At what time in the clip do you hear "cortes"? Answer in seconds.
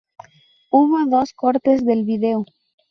1.33-1.85